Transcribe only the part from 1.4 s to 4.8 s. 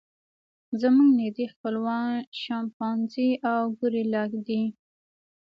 خپلوان شامپانزي او ګوریلا دي.